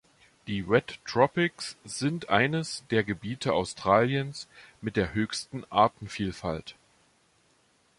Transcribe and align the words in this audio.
Die 0.47 0.67
Wet 0.67 0.97
Tropics 1.05 1.77
sind 1.85 2.27
eines 2.29 2.81
der 2.89 3.03
Gebiete 3.03 3.53
Australiens 3.53 4.47
mit 4.81 4.95
der 4.95 5.13
höchsten 5.13 5.63
Artenvielfalt. 5.69 6.73